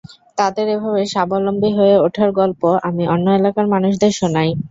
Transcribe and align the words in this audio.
তাদের 0.37 0.65
এভাবে 0.69 1.01
স্বাবলম্বী 1.13 1.69
হয়ে 1.77 1.95
ওঠার 2.05 2.29
গল্প 2.39 2.61
আমি 2.87 3.03
অন্য 3.13 3.27
এলাকার 3.39 3.65
মানুষদের 3.73 4.11
শোনাই। 4.19 4.49